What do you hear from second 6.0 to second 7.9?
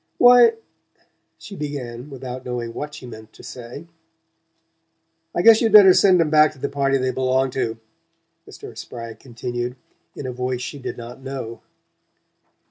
'em back to the party they belong to,"